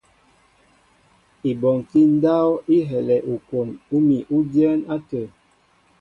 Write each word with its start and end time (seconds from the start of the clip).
Ibɔnkí 1.49 1.99
ndáp 2.15 2.49
i 2.75 2.77
helɛ 2.89 3.15
ukwon 3.33 3.69
úmi 3.95 4.17
ú 4.35 4.37
dyɛ́ɛ́n 4.51 4.79
átə̂. 4.93 5.23